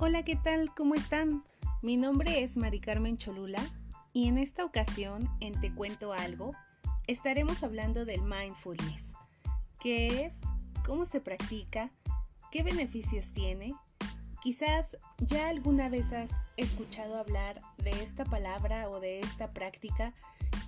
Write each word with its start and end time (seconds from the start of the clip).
Hola, 0.00 0.22
¿qué 0.22 0.36
tal? 0.36 0.72
¿Cómo 0.76 0.94
están? 0.94 1.42
Mi 1.82 1.96
nombre 1.96 2.44
es 2.44 2.56
Mari 2.56 2.78
Carmen 2.78 3.18
Cholula 3.18 3.60
y 4.12 4.28
en 4.28 4.38
esta 4.38 4.64
ocasión, 4.64 5.28
en 5.40 5.60
Te 5.60 5.74
Cuento 5.74 6.12
Algo, 6.12 6.52
estaremos 7.08 7.64
hablando 7.64 8.04
del 8.04 8.22
mindfulness. 8.22 9.12
¿Qué 9.80 10.24
es? 10.24 10.38
¿Cómo 10.86 11.04
se 11.04 11.20
practica? 11.20 11.90
¿Qué 12.52 12.62
beneficios 12.62 13.32
tiene? 13.32 13.74
Quizás 14.40 14.96
ya 15.18 15.48
alguna 15.48 15.88
vez 15.88 16.12
has 16.12 16.30
escuchado 16.56 17.18
hablar 17.18 17.60
de 17.78 17.90
esta 17.90 18.24
palabra 18.24 18.88
o 18.90 19.00
de 19.00 19.18
esta 19.18 19.50
práctica 19.52 20.14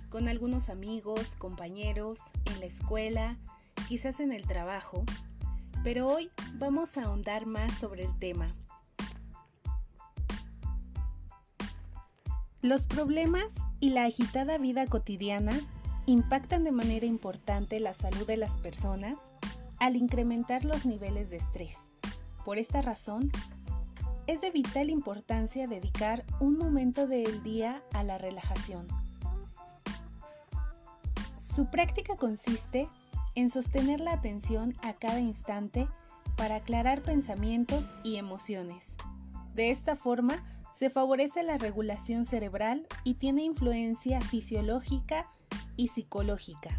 con 0.09 0.27
algunos 0.27 0.67
amigos, 0.67 1.37
compañeros, 1.37 2.19
en 2.43 2.59
la 2.59 2.65
escuela, 2.65 3.37
quizás 3.87 4.19
en 4.19 4.33
el 4.33 4.45
trabajo, 4.45 5.05
pero 5.85 6.09
hoy 6.09 6.31
vamos 6.55 6.97
a 6.97 7.05
ahondar 7.05 7.45
más 7.45 7.71
sobre 7.75 8.03
el 8.03 8.19
tema. 8.19 8.53
Los 12.61 12.85
problemas 12.85 13.55
y 13.79 13.89
la 13.89 14.05
agitada 14.05 14.59
vida 14.59 14.85
cotidiana 14.85 15.59
impactan 16.05 16.63
de 16.63 16.71
manera 16.71 17.07
importante 17.07 17.79
la 17.79 17.91
salud 17.91 18.27
de 18.27 18.37
las 18.37 18.59
personas 18.59 19.19
al 19.79 19.95
incrementar 19.95 20.63
los 20.63 20.85
niveles 20.85 21.31
de 21.31 21.37
estrés. 21.37 21.79
Por 22.45 22.59
esta 22.59 22.83
razón, 22.83 23.31
es 24.27 24.41
de 24.41 24.51
vital 24.51 24.91
importancia 24.91 25.67
dedicar 25.67 26.23
un 26.39 26.59
momento 26.59 27.07
del 27.07 27.41
día 27.41 27.81
a 27.93 28.03
la 28.03 28.19
relajación. 28.19 28.87
Su 31.37 31.65
práctica 31.65 32.15
consiste 32.15 32.87
en 33.33 33.49
sostener 33.49 34.01
la 34.01 34.13
atención 34.13 34.75
a 34.83 34.93
cada 34.93 35.19
instante 35.19 35.87
para 36.37 36.57
aclarar 36.57 37.01
pensamientos 37.01 37.95
y 38.03 38.17
emociones. 38.17 38.93
De 39.55 39.71
esta 39.71 39.95
forma, 39.95 40.43
se 40.71 40.89
favorece 40.89 41.43
la 41.43 41.57
regulación 41.57 42.25
cerebral 42.25 42.87
y 43.03 43.15
tiene 43.15 43.43
influencia 43.43 44.21
fisiológica 44.21 45.29
y 45.75 45.89
psicológica. 45.89 46.77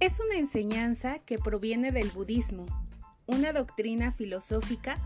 Es 0.00 0.20
una 0.20 0.36
enseñanza 0.36 1.18
que 1.18 1.38
proviene 1.38 1.92
del 1.92 2.08
budismo, 2.10 2.66
una 3.26 3.52
doctrina 3.52 4.12
filosófica 4.12 4.96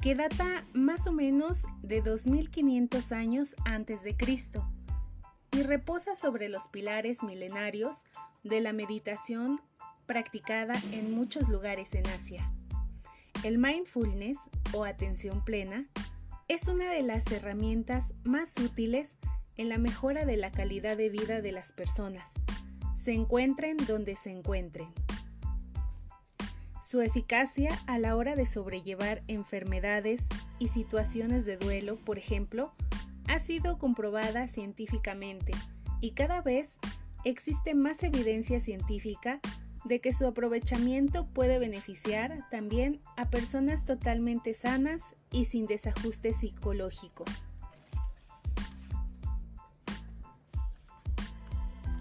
que 0.00 0.14
data 0.14 0.64
más 0.72 1.06
o 1.06 1.12
menos 1.12 1.66
de 1.82 2.00
2500 2.00 3.12
años 3.12 3.56
antes 3.64 4.02
de 4.02 4.16
Cristo 4.16 4.64
y 5.52 5.62
reposa 5.62 6.14
sobre 6.16 6.48
los 6.48 6.68
pilares 6.68 7.22
milenarios 7.22 8.04
de 8.44 8.60
la 8.60 8.72
meditación 8.72 9.60
practicada 10.06 10.74
en 10.92 11.12
muchos 11.12 11.48
lugares 11.48 11.94
en 11.94 12.06
Asia. 12.08 12.50
El 13.42 13.58
mindfulness 13.58 14.38
o 14.72 14.84
atención 14.84 15.44
plena 15.44 15.84
es 16.48 16.68
una 16.68 16.90
de 16.90 17.02
las 17.02 17.30
herramientas 17.30 18.14
más 18.24 18.56
útiles 18.58 19.16
en 19.56 19.68
la 19.68 19.78
mejora 19.78 20.24
de 20.24 20.36
la 20.36 20.50
calidad 20.50 20.96
de 20.96 21.10
vida 21.10 21.40
de 21.40 21.52
las 21.52 21.72
personas, 21.72 22.34
se 22.94 23.12
encuentren 23.12 23.76
donde 23.76 24.16
se 24.16 24.30
encuentren. 24.30 24.88
Su 26.82 27.00
eficacia 27.00 27.76
a 27.86 27.98
la 27.98 28.16
hora 28.16 28.36
de 28.36 28.46
sobrellevar 28.46 29.22
enfermedades 29.26 30.26
y 30.58 30.68
situaciones 30.68 31.46
de 31.46 31.56
duelo, 31.56 31.96
por 31.96 32.18
ejemplo, 32.18 32.72
ha 33.28 33.40
sido 33.40 33.78
comprobada 33.78 34.46
científicamente 34.46 35.52
y 36.00 36.12
cada 36.12 36.42
vez 36.42 36.78
existe 37.24 37.74
más 37.74 38.02
evidencia 38.02 38.60
científica 38.60 39.40
de 39.86 40.00
que 40.00 40.12
su 40.12 40.26
aprovechamiento 40.26 41.24
puede 41.26 41.58
beneficiar 41.58 42.44
también 42.50 43.00
a 43.16 43.30
personas 43.30 43.84
totalmente 43.84 44.52
sanas 44.52 45.14
y 45.30 45.44
sin 45.44 45.66
desajustes 45.66 46.40
psicológicos. 46.40 47.46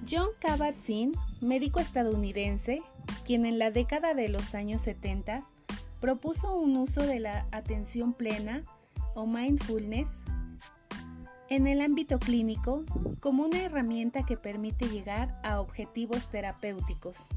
John 0.10 0.30
Kabat-Zinn, 0.40 1.14
médico 1.42 1.80
estadounidense, 1.80 2.82
quien 3.24 3.46
en 3.46 3.60
la 3.60 3.72
década 3.72 4.14
de 4.14 4.30
los 4.30 4.56
años 4.56 4.82
70 4.82 5.44
propuso 6.00 6.56
un 6.56 6.78
uso 6.78 7.02
de 7.02 7.20
la 7.20 7.48
atención 7.52 8.14
plena 8.14 8.64
o 9.16 9.26
mindfulness 9.26 10.10
en 11.50 11.68
el 11.68 11.82
ámbito 11.82 12.20
clínico 12.20 12.84
como 13.20 13.44
una 13.44 13.62
herramienta 13.62 14.26
que 14.26 14.38
permite 14.38 14.88
llegar 14.88 15.40
a 15.44 15.60
objetivos 15.60 16.30
terapéuticos 16.30 17.30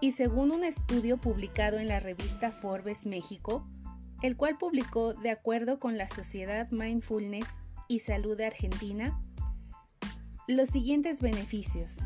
y 0.00 0.12
según 0.12 0.50
un 0.50 0.64
estudio 0.64 1.18
publicado 1.18 1.78
en 1.78 1.88
la 1.88 2.00
revista 2.00 2.50
Forbes 2.50 3.06
México, 3.06 3.66
el 4.22 4.36
cual 4.36 4.56
publicó 4.58 5.14
de 5.14 5.30
acuerdo 5.30 5.78
con 5.78 5.98
la 5.98 6.08
Sociedad 6.08 6.70
Mindfulness 6.70 7.46
y 7.86 8.00
Salud 8.00 8.36
de 8.36 8.46
Argentina, 8.46 9.20
los 10.46 10.70
siguientes 10.70 11.20
beneficios. 11.20 12.00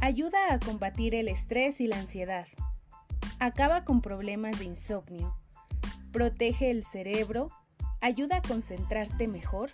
Ayuda 0.00 0.52
a 0.52 0.58
combatir 0.60 1.14
el 1.14 1.28
estrés 1.28 1.80
y 1.80 1.86
la 1.86 1.98
ansiedad. 1.98 2.46
Acaba 3.40 3.84
con 3.84 4.00
problemas 4.00 4.58
de 4.58 4.66
insomnio. 4.66 5.36
Protege 6.12 6.70
el 6.70 6.84
cerebro. 6.84 7.50
Ayuda 8.00 8.36
a 8.36 8.42
concentrarte 8.42 9.26
mejor. 9.26 9.70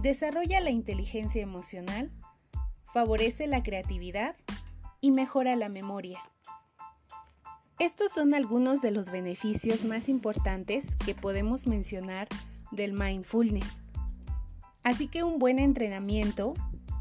Desarrolla 0.00 0.60
la 0.60 0.70
inteligencia 0.70 1.42
emocional. 1.42 2.10
Favorece 2.92 3.46
la 3.46 3.62
creatividad 3.62 4.36
y 5.00 5.10
mejora 5.10 5.56
la 5.56 5.68
memoria. 5.68 6.20
Estos 7.78 8.12
son 8.12 8.34
algunos 8.34 8.82
de 8.82 8.90
los 8.90 9.10
beneficios 9.10 9.84
más 9.84 10.08
importantes 10.08 10.96
que 10.96 11.14
podemos 11.14 11.66
mencionar 11.66 12.28
del 12.70 12.92
mindfulness. 12.92 13.82
Así 14.82 15.08
que 15.08 15.22
un 15.22 15.38
buen 15.38 15.58
entrenamiento 15.58 16.54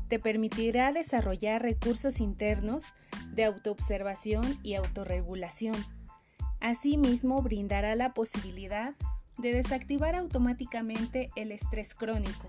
te 0.07 0.19
permitirá 0.19 0.91
desarrollar 0.91 1.61
recursos 1.61 2.19
internos 2.19 2.93
de 3.31 3.45
autoobservación 3.45 4.57
y 4.63 4.75
autorregulación. 4.75 5.75
Asimismo, 6.59 7.41
brindará 7.41 7.95
la 7.95 8.13
posibilidad 8.13 8.95
de 9.37 9.53
desactivar 9.53 10.16
automáticamente 10.16 11.29
el 11.35 11.51
estrés 11.51 11.93
crónico. 11.93 12.47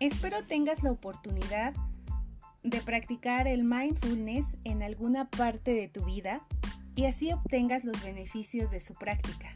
Espero 0.00 0.44
tengas 0.44 0.82
la 0.82 0.90
oportunidad 0.90 1.72
de 1.72 1.93
practicar 2.84 3.46
el 3.46 3.64
mindfulness 3.64 4.56
en 4.64 4.82
alguna 4.82 5.28
parte 5.28 5.72
de 5.72 5.88
tu 5.88 6.04
vida 6.04 6.42
y 6.94 7.06
así 7.06 7.32
obtengas 7.32 7.84
los 7.84 8.02
beneficios 8.02 8.70
de 8.70 8.80
su 8.80 8.94
práctica. 8.94 9.54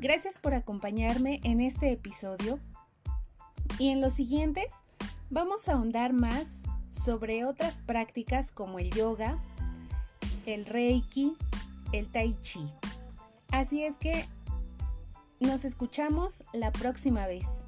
Gracias 0.00 0.38
por 0.38 0.54
acompañarme 0.54 1.40
en 1.44 1.60
este 1.60 1.92
episodio 1.92 2.60
y 3.78 3.88
en 3.88 4.00
los 4.00 4.14
siguientes 4.14 4.74
vamos 5.30 5.68
a 5.68 5.72
ahondar 5.72 6.12
más 6.12 6.64
sobre 6.90 7.44
otras 7.44 7.82
prácticas 7.82 8.52
como 8.52 8.78
el 8.78 8.90
yoga, 8.90 9.38
el 10.46 10.66
reiki, 10.66 11.36
el 11.92 12.08
tai 12.08 12.36
chi. 12.42 12.64
Así 13.50 13.84
es 13.84 13.98
que 13.98 14.26
nos 15.40 15.64
escuchamos 15.64 16.44
la 16.52 16.72
próxima 16.72 17.26
vez. 17.26 17.67